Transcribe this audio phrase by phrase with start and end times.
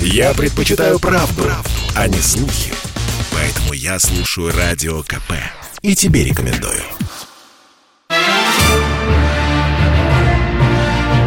[0.00, 2.72] Я предпочитаю правду, правду, а не слухи.
[3.32, 5.32] Поэтому я слушаю Радио КП.
[5.82, 6.82] И тебе рекомендую.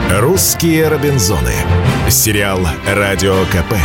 [0.10, 1.54] «Русские Робинзоны».
[2.10, 3.76] Сериал «Радио КП»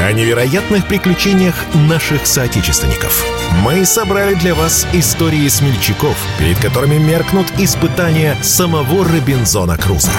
[0.00, 3.24] о невероятных приключениях наших соотечественников.
[3.62, 10.12] Мы собрали для вас истории смельчаков, перед которыми меркнут испытания самого Робинзона Круза.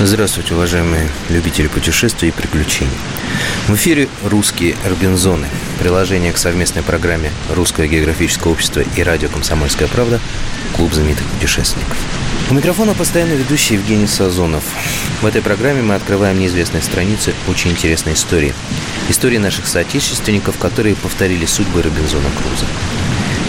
[0.00, 2.96] Здравствуйте, уважаемые любители путешествий и приключений.
[3.66, 5.48] В эфире «Русские Робинзоны»–
[5.80, 10.20] приложение к совместной программе Русского географического общества и радио «Комсомольская правда»
[10.76, 11.96] «Клуб знаменитых путешественников».
[12.48, 14.62] У микрофона постоянно ведущий Евгений Сазонов.
[15.20, 18.54] В этой программе мы открываем неизвестные страницы очень интересной истории.
[19.08, 22.66] Истории наших соотечественников, которые повторили судьбы Робинзона Круза.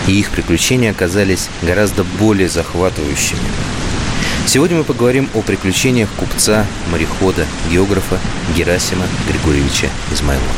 [0.07, 3.39] И их приключения оказались гораздо более захватывающими,
[4.51, 8.17] Сегодня мы поговорим о приключениях купца, морехода, географа
[8.57, 10.49] Герасима Григорьевича Измайлова.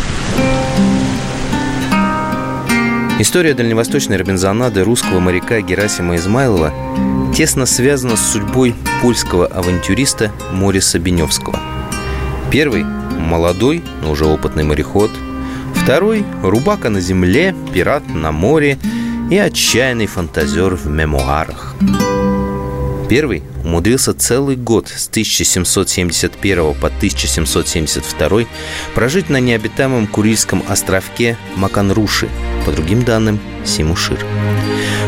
[3.20, 6.74] История дальневосточной Робинзонады русского моряка Герасима Измайлова
[7.35, 11.60] тесно связана с судьбой польского авантюриста Мориса Беневского.
[12.49, 12.85] Первый–
[13.20, 15.12] молодой, но уже опытный мореход.
[15.76, 18.80] Второй– рубака на земле, пират на море
[19.30, 21.76] и отчаянный фантазер в мемуарах.
[23.10, 28.45] Первый умудрился целый год с 1771 по 1772
[28.93, 32.29] прожить на необитаемом Курильском островке Маканруши,
[32.65, 34.23] по другим данным Симушир,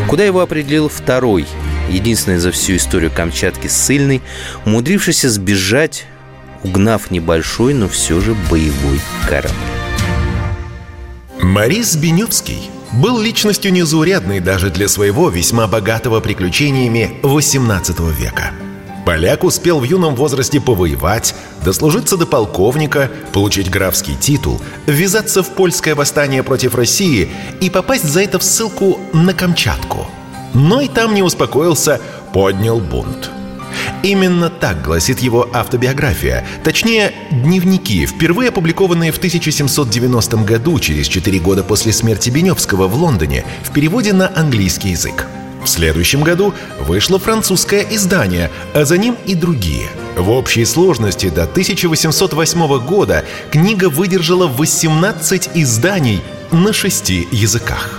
[0.08, 1.46] куда его определил второй,
[1.90, 4.22] единственный за всю историю Камчатки ссыльный,
[4.64, 6.06] умудрившийся сбежать,
[6.62, 9.54] угнав небольшой, но все же боевой корабль.
[11.42, 18.52] Борис Беневский был личностью незаурядной даже для своего весьма богатого приключениями XVIII века.
[19.04, 25.94] Поляк успел в юном возрасте повоевать, дослужиться до полковника, получить графский титул, ввязаться в польское
[25.94, 27.28] восстание против России
[27.60, 30.06] и попасть за это в ссылку на Камчатку.
[30.54, 32.00] Но и там не успокоился,
[32.32, 33.30] поднял бунт.
[34.02, 41.62] Именно так гласит его автобиография, точнее, дневники, впервые опубликованные в 1790 году, через 4 года
[41.64, 45.26] после смерти Беневского в Лондоне, в переводе на английский язык.
[45.64, 49.88] В следующем году вышло французское издание, а за ним и другие.
[50.16, 56.20] В общей сложности до 1808 года книга выдержала 18 изданий
[56.52, 57.98] на шести языках.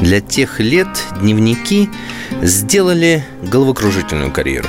[0.00, 0.88] Для тех лет
[1.20, 1.90] дневники
[2.42, 4.68] сделали головокружительную карьеру.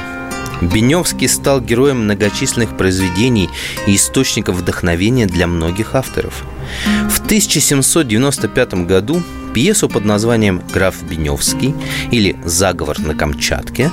[0.62, 3.50] Беневский стал героем многочисленных произведений
[3.88, 6.44] и источников вдохновения для многих авторов.
[7.09, 11.74] В 1795 году пьесу под названием «Граф Беневский»
[12.12, 13.90] или «Заговор на Камчатке»,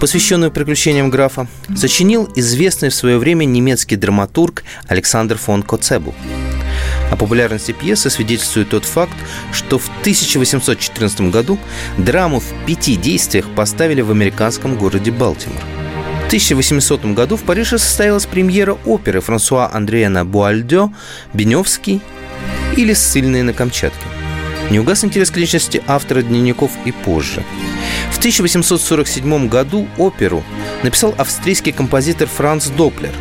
[0.00, 1.46] посвященную приключениям графа,
[1.76, 6.14] сочинил известный в свое время немецкий драматург Александр фон Коцебу.
[7.10, 9.16] О популярности пьесы свидетельствует тот факт,
[9.52, 11.58] что в 1814 году
[11.96, 15.62] драму в пяти действиях поставили в американском городе Балтимор.
[16.24, 20.90] В 1800 году в Париже состоялась премьера оперы Франсуа Андреана Буальдё
[21.32, 22.02] «Беневский»
[22.76, 24.04] или «Ссыльные на Камчатке».
[24.68, 27.42] Не угас интерес к личности автора дневников и позже.
[28.10, 30.42] В 1847 году оперу
[30.82, 33.12] написал австрийский композитор Франц Доплер–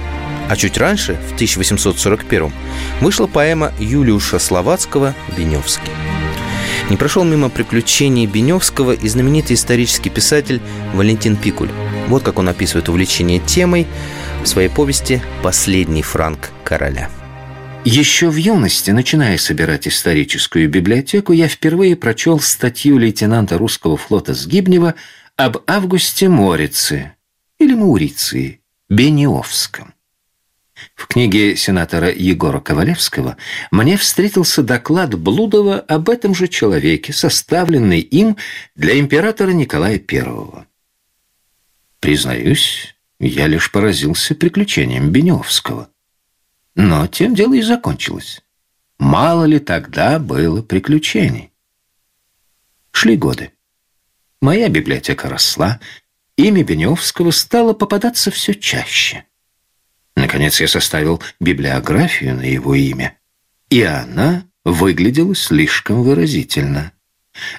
[0.49, 2.51] а чуть раньше, в 1841
[3.01, 5.91] вышла поэма Юлиуша Словацкого «Беневский».
[6.89, 10.61] Не прошел мимо приключений Беневского и знаменитый исторический писатель
[10.93, 11.69] Валентин Пикуль.
[12.07, 13.85] Вот как он описывает увлечение темой
[14.43, 17.09] в своей повести «Последний франк короля».
[17.83, 24.95] Еще в юности, начиная собирать историческую библиотеку, я впервые прочел статью лейтенанта русского флота Сгибнева
[25.35, 27.13] об Августе Морице
[27.59, 28.59] или Мауриции,
[28.89, 29.93] Бениовском.
[30.95, 33.37] В книге сенатора Егора Ковалевского
[33.71, 38.37] мне встретился доклад Блудова об этом же человеке, составленный им
[38.75, 40.65] для императора Николая I.
[41.99, 45.89] Признаюсь, я лишь поразился приключением Беневского.
[46.75, 48.41] Но тем дело и закончилось.
[48.99, 51.51] Мало ли тогда было приключений.
[52.91, 53.51] Шли годы.
[54.41, 55.79] Моя библиотека росла,
[56.35, 59.25] имя Беневского стало попадаться все чаще.
[60.17, 63.19] Наконец я составил библиографию на его имя,
[63.69, 66.91] и она выглядела слишком выразительно.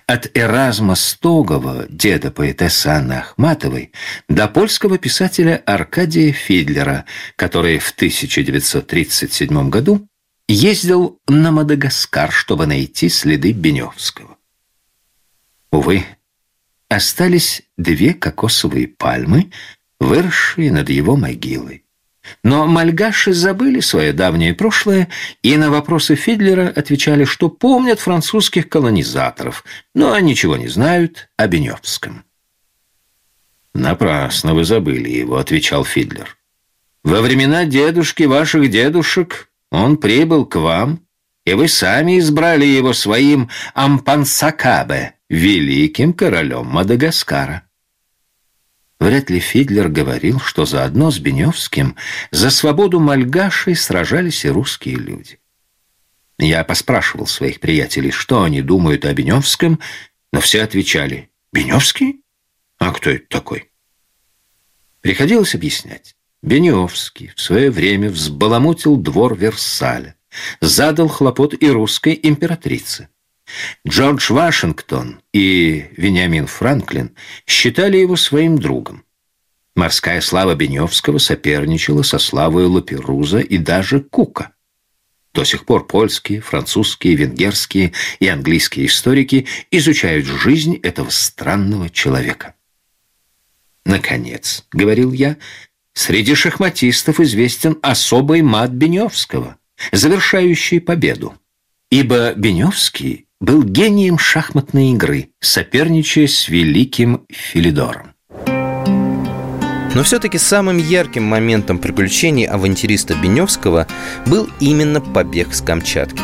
[0.09, 3.93] От Эразма Стогова, деда поэтессы Анны Ахматовой,
[4.29, 7.05] до польского писателя Аркадия Фидлера,
[7.37, 10.09] который в 1937 году
[10.49, 14.37] ездил на Мадагаскар, чтобы найти следы Беневского.
[15.71, 16.05] Увы,
[16.89, 19.53] остались две кокосовые пальмы,
[20.01, 21.85] выросшие над его могилой.
[22.43, 25.09] Но мальгаши забыли свое давнее прошлое
[25.43, 29.65] и на вопросы Фидлера отвечали, что помнят французских колонизаторов,
[29.95, 32.25] но ничего не знают о Беневском.
[33.75, 36.37] «Напрасно вы забыли его»,— отвечал Фидлер.
[37.05, 41.01] «Во времена дедушки ваших дедушек он прибыл к вам,
[41.45, 47.68] и вы сами избрали его своим Ампансакабе, великим королем Мадагаскара».
[49.01, 51.97] Вряд ли Фидлер говорил, что заодно с Беневским
[52.31, 55.39] за свободу Мальгашей сражались и русские люди.
[56.39, 59.81] Я поспрашивал своих приятелей, что они думают о Беневском,
[60.33, 62.23] но все отвечали «Беневский?
[62.79, 63.71] А кто это такой?»
[65.01, 66.17] Приходилось объяснять.
[66.43, 70.17] Беневский в свое время взбаламутил двор Версаля,
[70.61, 73.09] задал хлопот и русской императрице.
[73.87, 77.15] Джордж Вашингтон и Вениамин Франклин
[77.47, 79.05] считали его своим другом.
[79.75, 84.51] Морская слава Беневского соперничала со славой Лаперуза и даже Кука.
[85.33, 92.55] До сих пор польские, французские, венгерские и английские историки изучают жизнь этого странного человека.
[93.85, 95.37] «Наконец»,— говорил я,—
[95.93, 99.59] «среди шахматистов известен особый мат Беневского,
[99.93, 101.39] завершающий победу.
[101.91, 108.15] Ибо Беневский был гением шахматной игры, соперничая с великим Филидором.
[109.95, 113.87] Но все-таки самым ярким моментом приключений авантюриста Беневского
[114.27, 116.21] был именно побег с Камчатки.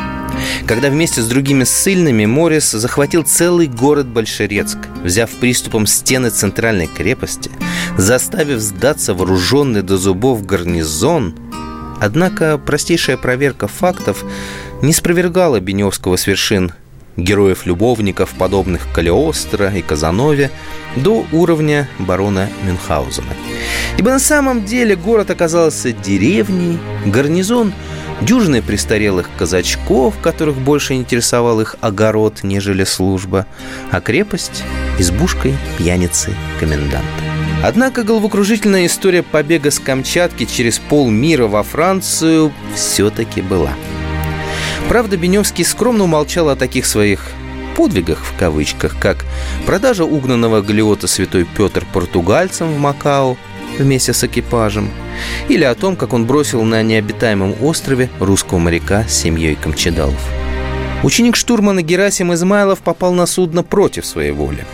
[0.66, 7.50] Когда вместе с другими ссыльными Морис захватил целый город Большерецк, взяв приступом стены центральной крепости,
[7.96, 11.36] заставив сдаться вооруженный до зубов гарнизон,
[12.00, 14.24] однако простейшая проверка фактов
[14.82, 16.72] не спровергала Беневского с вершин
[17.16, 20.50] героев-любовников, подобных Калиостро и Казанове,
[20.96, 23.34] до уровня барона Мюнхгаузена.
[23.98, 27.72] Ибо на самом деле город оказался деревней, гарнизон
[28.20, 33.46] дюжиной престарелых казачков, которых больше интересовал их огород, нежели служба,
[33.90, 34.62] а крепость–
[34.98, 37.04] избушкой пьяницы коменданта.
[37.62, 43.72] Однако головокружительная история побега с Камчатки через полмира во Францию все-таки была–
[44.88, 47.20] Правда, Беневский скромно умолчал о таких своих
[47.74, 49.24] подвигах в кавычках, как
[49.66, 53.36] продажа угнанного галиота святой Петр португальцам в Макао
[53.78, 54.90] вместе с экипажем,
[55.48, 60.20] или о том, как он бросил на необитаемом острове русского моряка с семьей Камчедалов.
[61.02, 64.64] Ученик штурмана Герасим Измайлов попал на судно против своей воли.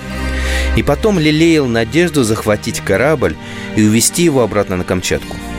[0.77, 3.37] И потом лелеял надежду захватить корабль
[3.75, 5.37] и увезти его обратно на Камчатку–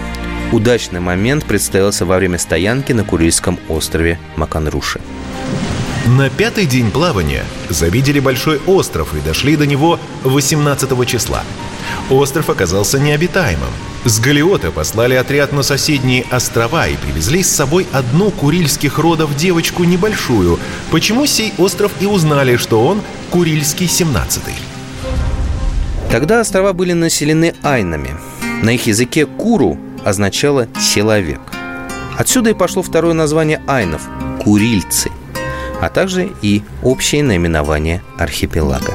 [0.51, 4.99] Удачный момент представился во время стоянки на Курильском острове Маканруши.
[6.07, 11.43] На пятый день плавания завидели большой остров и дошли до него 18 числа.
[12.09, 13.69] Остров оказался необитаемым.
[14.03, 19.85] С Галиота послали отряд на соседние острова и привезли с собой одну курильских родов девочку
[19.85, 20.59] небольшую,
[20.89, 24.55] почему сей остров и узнали, что он Курильский 17-й.
[26.11, 28.17] Тогда острова были населены айнами.
[28.63, 31.39] На их языке куру означало «человек».
[32.17, 34.01] Отсюда и пошло второе название айнов–
[34.43, 35.11] «курильцы»,
[35.81, 38.93] а также и общее наименование архипелага.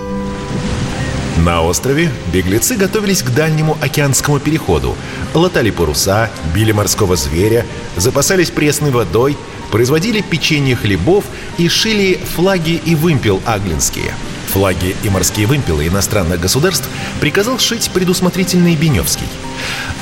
[1.36, 4.96] На острове беглецы готовились к дальнему океанскому переходу,
[5.34, 7.66] латали паруса, били морского зверя,
[7.96, 9.36] запасались пресной водой,
[9.70, 11.24] производили печенье хлебов
[11.58, 14.14] и шили флаги и вымпел аглинские.
[14.48, 16.88] Флаги и морские вымпелы иностранных государств
[17.20, 19.26] приказал шить предусмотрительный Беневский–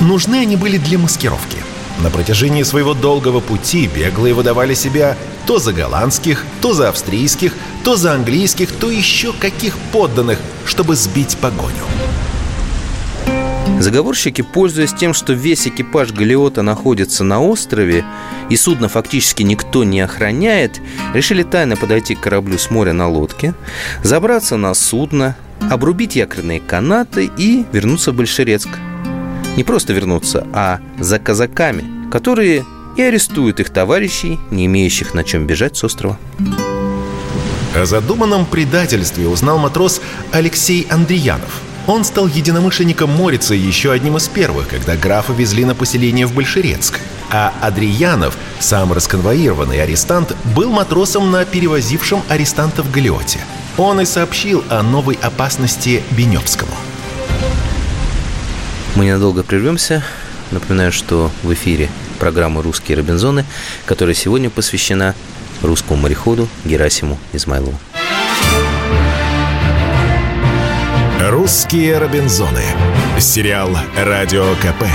[0.00, 1.58] Нужны они были для маскировки.
[2.02, 7.96] На протяжении своего долгого пути беглые выдавали себя то за голландских, то за австрийских, то
[7.96, 11.84] за английских, то еще каких подданных, чтобы сбить погоню.
[13.80, 18.04] Заговорщики, пользуясь тем, что весь экипаж Галиота находится на острове
[18.48, 20.80] и судно фактически никто не охраняет,
[21.12, 23.52] решили тайно подойти к кораблю с моря на лодке,
[24.02, 25.36] забраться на судно,
[25.70, 28.68] обрубить якорные канаты и вернуться в Большерецк–
[29.56, 32.64] не просто вернуться, а за казаками, которые
[32.96, 36.18] и арестуют их товарищей, не имеющих на чем бежать с острова.
[37.74, 40.00] О задуманном предательстве узнал матрос
[40.32, 41.60] Алексей Андреянов.
[41.86, 47.00] Он стал единомышленником Морица еще одним из первых, когда графа везли на поселение в Большерецк.
[47.30, 53.40] А Адриянов, сам расконвоированный арестант, был матросом на перевозившем арестантов Галиоте.
[53.76, 56.72] Он и сообщил о новой опасности Беневскому–
[58.96, 60.04] мы ненадолго прервемся.
[60.52, 61.88] Напоминаю, что в эфире
[62.24, 63.44] программа «Русские Робинзоны»,
[63.84, 65.14] которая сегодня посвящена
[65.60, 67.78] русскому мореходу Герасиму Измайлову.
[71.20, 72.64] «Русские Робинзоны».
[73.20, 74.86] Сериал «Радио КП».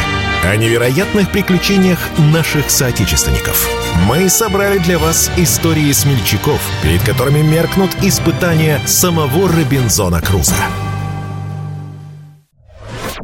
[0.43, 3.69] о невероятных приключениях наших соотечественников.
[4.07, 10.55] Мы собрали для вас истории смельчаков, перед которыми меркнут испытания самого Робинзона Круза.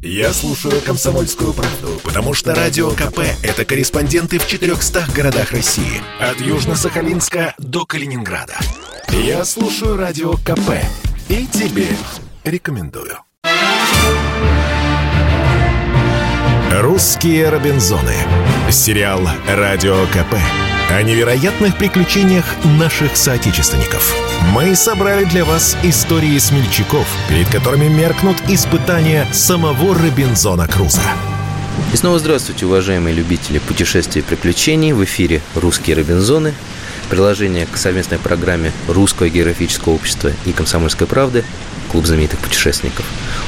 [0.07, 5.99] Я слушаю «Комсомольскую правду», потому что «Радио КП»— это корреспонденты в 400 городах России.
[6.19, 8.53] От Южно-Сахалинска до Калининграда.
[9.09, 10.75] Я слушаю «Радио КП»
[11.27, 11.87] и тебе
[12.43, 13.17] рекомендую.
[16.71, 18.13] «Русские Робинзоны».
[18.69, 20.35] Сериал «Радио КП»
[20.89, 24.15] о невероятных приключениях наших соотечественников.
[24.53, 31.01] Мы собрали для вас истории смельчаков, перед которыми меркнут испытания самого Робинзона Круза.
[31.93, 34.93] И снова здравствуйте, уважаемые любители путешествий и приключений.
[34.93, 36.53] В эфире «Русские Робинзоны».
[37.09, 41.43] Приложение к совместной программе Русского географического общества и «Комсомольской правды»
[41.91, 43.05] Клуб знаменитых путешественников.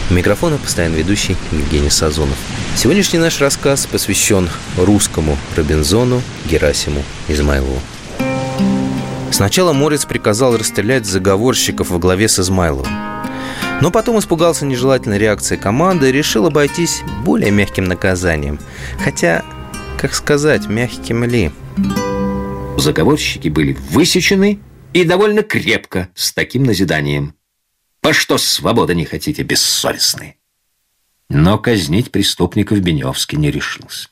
[0.10, 2.38] У микрофона постоянно ведущий Евгений Сазонов.
[2.76, 7.82] Сегодняшний наш рассказ посвящен русскому Робинзону Герасиму Измайлову.
[9.32, 12.88] Сначала Морец приказал расстрелять заговорщиков во главе с Измайловым.
[13.82, 18.60] Но потом испугался нежелательной реакции команды и решил обойтись более мягким наказанием.
[19.04, 19.44] Хотя,
[19.98, 21.52] как сказать, мягким ли?
[22.78, 24.60] Заговорщики были высечены
[24.94, 27.34] и довольно крепко с таким назиданием.
[28.02, 30.36] По что свободы не хотите, бессовестные?
[31.30, 34.10] Но казнить преступников Беневский не решился.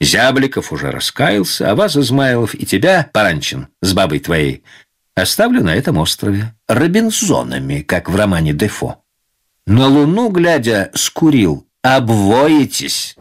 [0.00, 4.62] Зябликов уже раскаялся, а вас, Измайлов, и тебя, Паранчин, с бабой твоей,
[5.16, 9.02] оставлю на этом острове Робинзонами, как в романе Дефо.
[9.66, 11.66] На луну, глядя, скурил.
[11.82, 13.16] Обвоитесь.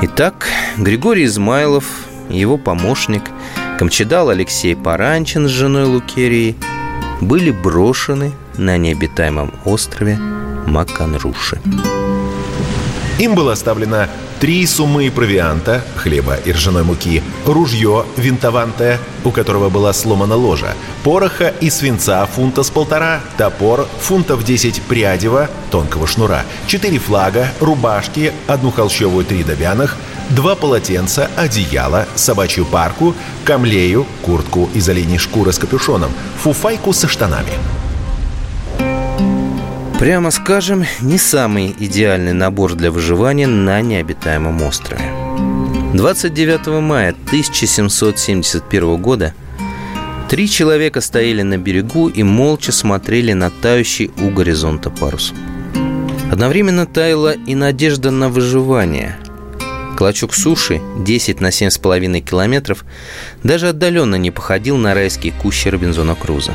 [0.00, 3.22] Итак, Григорий Измайлов, его помощник,
[3.78, 6.56] Камчедал Алексей Паранчин с женой Лукерией
[7.20, 10.18] были брошены на необитаемом острове
[10.66, 11.60] Маканруши.
[13.18, 14.06] Им было оставлено
[14.38, 21.52] три суммы провианта, хлеба и ржаной муки, ружье винтовантое, у которого была сломана ложа, пороха
[21.60, 28.70] и свинца фунта с полтора, топор фунтов 10 прядева, тонкого шнура, четыре флага, рубашки, одну
[28.70, 29.96] холщовую три добяных,
[30.30, 37.52] два полотенца, одеяло, собачью парку, камлею, куртку из оленей шкуры с капюшоном, фуфайку со штанами.
[39.98, 45.02] Прямо скажем, не самый идеальный набор для выживания на необитаемом острове.
[45.94, 49.34] 29 мая 1771 года
[50.28, 55.32] три человека стояли на берегу и молча смотрели на тающий у горизонта парус.
[56.30, 59.16] Одновременно таяла и надежда на выживание–
[59.98, 62.84] Клочок суши 10 на 7,5 километров
[63.42, 66.52] даже отдаленно не походил на райские кущи Робинзона Круза.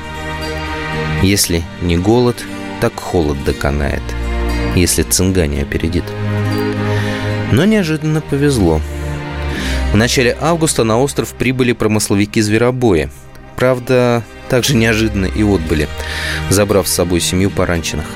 [1.22, 2.42] Если не голод,
[2.84, 4.02] так холод доконает,
[4.76, 6.04] если цинга не опередит.
[7.54, 8.82] Но неожиданно повезло.
[9.94, 13.10] В начале августа на остров прибыли промысловики зверобоя.
[13.56, 15.88] Правда, также неожиданно и отбыли,
[16.50, 18.08] забрав с собой семью поранченных.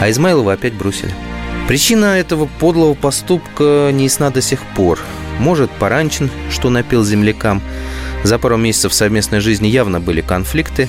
[0.00, 1.14] А Измайлова опять бросили–
[1.68, 4.98] Причина этого подлого поступка не ясна до сих пор.
[5.38, 7.62] Может, Паранчин, что напил землякам.
[8.24, 10.88] За пару месяцев совместной жизни явно были конфликты,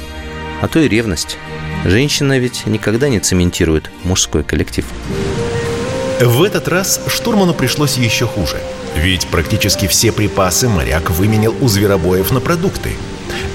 [0.61, 1.37] а то и ревность.
[1.83, 4.85] Женщина ведь никогда не цементирует мужской коллектив.
[6.19, 8.57] В этот раз штурману пришлось еще хуже.
[8.95, 12.91] Ведь практически все припасы моряк выменял у зверобоев на продукты.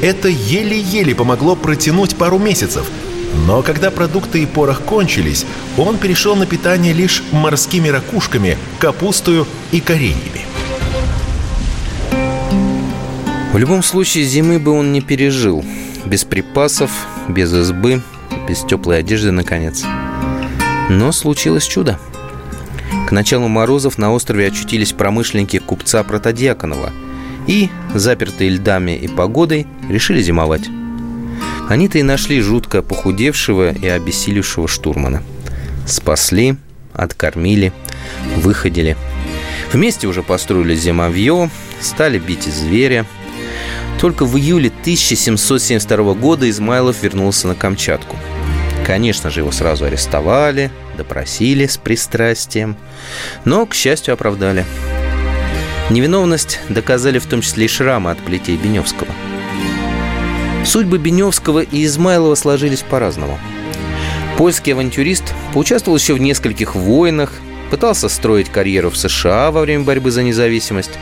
[0.02, 2.86] Это еле-еле помогло протянуть пару месяцев–
[3.46, 9.80] но когда продукты и порох кончились, он перешел на питание лишь морскими ракушками, капустою и
[9.80, 10.46] кореньями.
[13.52, 15.64] В любом случае, зимы бы он не пережил.
[16.04, 16.90] Без припасов,
[17.28, 18.02] без избы,
[18.48, 19.84] без теплой одежды, наконец.
[20.88, 21.98] Но случилось чудо.
[23.06, 26.90] К началу морозов на острове очутились промышленники купца Протодьяконова
[27.46, 30.68] и, запертые льдами и погодой, решили зимовать.
[31.68, 35.22] Они-то и нашли жутко похудевшего и обессилевшего штурмана.
[35.86, 36.56] Спасли,
[36.94, 37.72] откормили,
[38.36, 38.96] выходили.
[39.72, 41.50] Вместе уже построили зимовье,
[41.80, 43.04] стали бить зверя.
[44.00, 48.16] Только в июле 1772 года Измайлов вернулся на Камчатку.
[48.88, 52.76] Конечно же, его сразу арестовали, допросили с пристрастием,
[53.44, 54.64] но, к счастью, оправдали.
[55.90, 59.08] Невиновность доказали в том числе и шрамы от плетей Беневского–
[60.68, 63.38] Судьбы Беневского и Измайлова сложились по-разному.
[64.36, 67.32] Польский авантюрист поучаствовал еще в нескольких войнах,
[67.70, 70.98] пытался строить карьеру в США во время борьбы за независимость.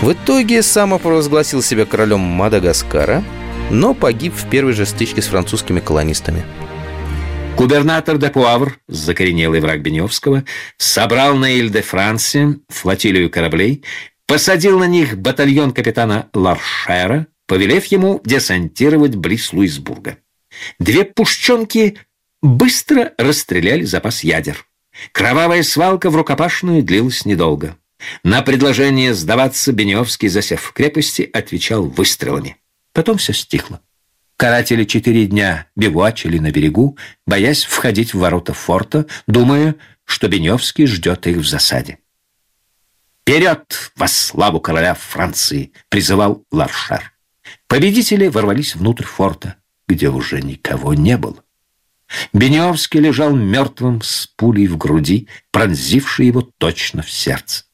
[0.00, 3.24] В итоге самопровозгласил себя королем Мадагаскара,
[3.70, 6.44] но погиб в первой же стычке с французскими колонистами.
[7.58, 10.44] Губернатор де Пуавр, закоренелый враг Беневского,
[10.76, 13.82] собрал на Иль-де-Франсе флотилию кораблей,
[14.26, 20.18] посадил на них батальон капитана Ларшера, повелев ему десантировать близ Луисбурга.
[20.78, 21.98] Две пушченки
[22.42, 24.64] быстро расстреляли запас ядер.
[25.10, 27.76] Кровавая свалка в рукопашную длилась недолго.
[28.22, 32.56] На предложение сдаваться Беневский, засев в крепости, отвечал выстрелами.
[32.92, 33.80] Потом все стихло.
[34.38, 41.26] Каратели четыре дня бивуачили на берегу, боясь входить в ворота форта, думая, что Беневский ждет
[41.26, 41.98] их в засаде.
[43.22, 47.12] «Вперед во славу короля Франции!»— призывал Ларшар.
[47.66, 49.56] Победители ворвались внутрь форта,
[49.88, 51.42] где уже никого не было.
[52.32, 57.64] Беневский лежал мертвым с пулей в груди, пронзившей его точно в сердце.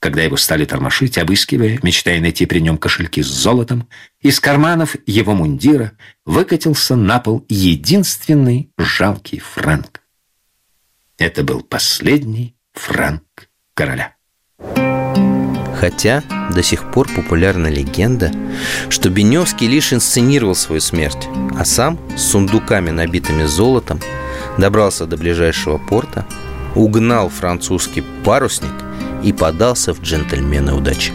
[0.00, 3.86] Когда его стали тормошить, обыскивая, мечтая найти при нем кошельки с золотом,
[4.20, 5.92] из карманов его мундира
[6.24, 10.00] выкатился на пол единственный жалкий франк.
[11.18, 13.22] Это был последний франк
[13.74, 14.16] короля.
[15.78, 16.22] Хотя
[16.54, 18.32] до сих пор популярна легенда,
[18.88, 21.28] что Беневский лишь инсценировал свою смерть,
[21.58, 24.00] а сам с сундуками, набитыми золотом,
[24.56, 26.26] добрался до ближайшего порта,
[26.74, 28.72] угнал французский парусник–
[29.22, 31.12] и подался в джентльмены удачи.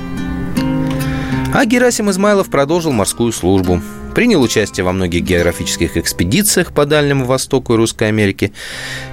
[1.53, 3.81] А Герасим Измайлов продолжил морскую службу.
[4.13, 8.51] Принял участие во многих географических экспедициях по Дальнему Востоку и Русской Америке,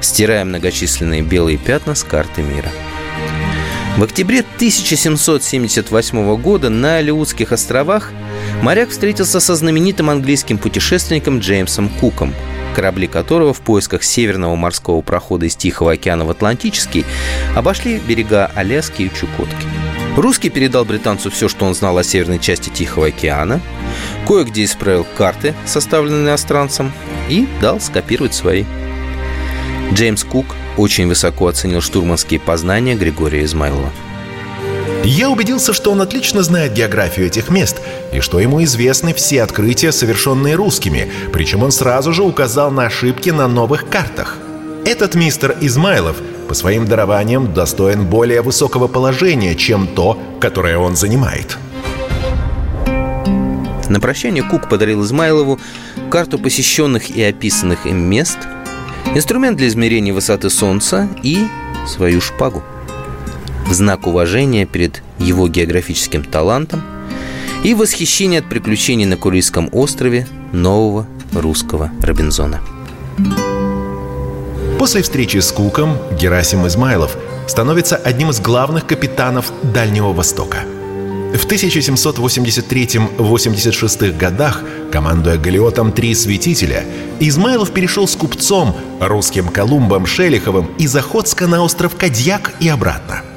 [0.00, 2.68] стирая многочисленные белые пятна с карты мира.
[3.96, 8.11] В октябре 1778 года на Алиутских островах
[8.62, 12.32] моряк встретился со знаменитым английским путешественником Джеймсом Куком–
[12.73, 17.05] корабли которого в поисках северного морского прохода из Тихого океана в Атлантический
[17.55, 19.67] обошли берега Аляски и Чукотки.
[20.17, 23.61] Русский передал британцу все, что он знал о северной части Тихого океана,
[24.26, 26.93] кое-где исправил карты, составленные иностранцем,
[27.29, 28.64] и дал скопировать свои.
[29.93, 33.91] Джеймс Кук очень высоко оценил штурманские познания Григория Измайлова.
[35.05, 37.81] Я убедился, что он отлично знает географию этих мест
[38.12, 43.30] и что ему известны все открытия, совершенные русскими, причем он сразу же указал на ошибки
[43.30, 44.39] на новых картах.
[44.84, 46.17] Этот мистер Измайлов
[46.49, 51.56] по своим дарованиям достоин более высокого положения, чем то, которое он занимает.
[53.89, 55.58] На прощание Кук подарил Измайлову
[56.10, 58.39] карту посещенных и описанных им мест,
[59.15, 61.47] инструмент для измерения высоты Солнца и
[61.86, 62.63] свою шпагу
[63.67, 66.82] в знак уважения перед его географическим талантом
[67.64, 72.60] и восхищения от приключений на Курильском острове нового русского Робинзона.
[74.78, 80.64] После встречи с Куком Герасим Измайлов становится одним из главных капитанов Дальнего Востока.
[81.32, 86.84] В 1783-86 годах, командуя галиотом «Три святителя»,
[87.20, 93.22] Измайлов перешел с купцом, русским Колумбом Шелиховым из Охотска на остров Кадьяк и обратно–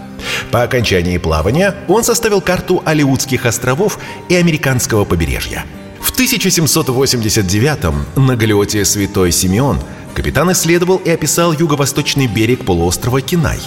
[0.55, 5.65] по окончании плавания он составил карту Алиутских островов и американского побережья.
[5.99, 9.81] В 1789-м на галеоте «Святой Симеон»
[10.13, 13.59] капитан исследовал и описал юго-восточный берег полуострова Кинай.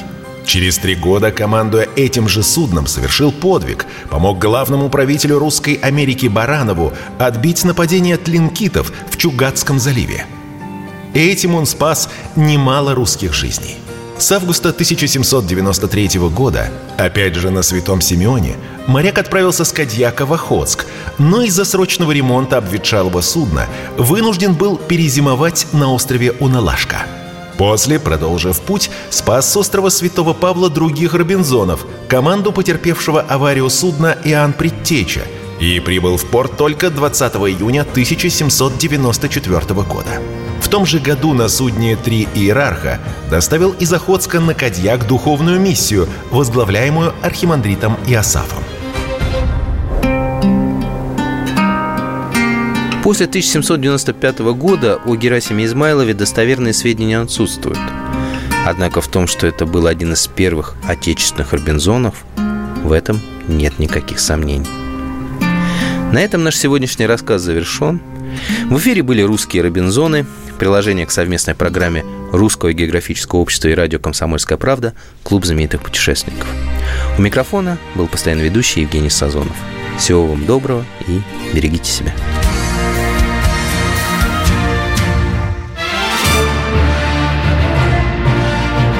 [0.47, 6.95] Через три года, командуя этим же судном, совершил подвиг, помог главному правителю Русской Америки Баранову
[7.19, 10.25] отбить нападение тлинкитов в Чугатском заливе.
[11.13, 13.77] Этим он спас немало русских жизней–
[14.19, 20.87] с августа 1793 года, опять же на Святом Симеоне, моряк отправился с Кадьяка в Охотск,
[21.19, 27.07] но из-за срочного ремонта обветшалого судна вынужден был перезимовать на острове Уналашка.
[27.57, 34.53] После, продолжив путь, спас с острова Святого Павла других Робинзонов, команду потерпевшего аварию судна Иоанн
[34.53, 35.23] Предтеча,
[35.61, 40.21] и прибыл в порт только 20 июня 1794 года.
[40.69, 43.01] В том же году на судне «Три Иерарха»
[43.31, 48.63] доставил из Охотска на Кадьяк духовную миссию, возглавляемую архимандритом Иосафом.
[53.03, 57.81] После 1795 года о Герасиме Измайлове достоверные сведения отсутствуют.
[58.67, 62.27] Однако в том, что это был один из первых отечественных Робинзонов,
[62.85, 64.69] в этом нет никаких сомнений.
[66.13, 68.03] На этом наш сегодняшний рассказ завершен.
[68.67, 70.27] В эфире были русские Робинзоны–
[70.59, 76.49] приложение к совместной программе Русского географического общества и радио «Комсомольская правда» «Клуб знаменитых путешественников».
[77.17, 79.57] У микрофона был постоянно ведущий Евгений Сазонов.
[79.99, 81.21] Всего вам доброго и
[81.55, 82.13] берегите себя.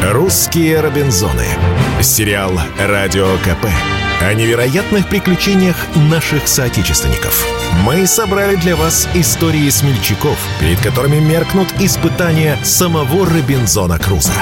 [0.03, 1.47] «Русские Робинзоны».
[2.01, 7.47] Сериал «Радио КП» о невероятных приключениях наших соотечественников.
[7.85, 14.33] Мы собрали для вас истории смельчаков, перед которыми меркнут испытания самого Робинзона Круза.